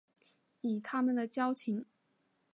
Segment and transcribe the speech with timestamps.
[0.61, 1.85] 以他们的交情